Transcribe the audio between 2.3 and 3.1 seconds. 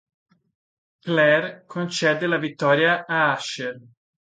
vittoria